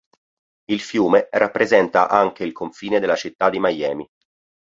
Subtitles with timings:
[0.71, 4.09] Il fiume rappresenta anche il confine della città di Miami.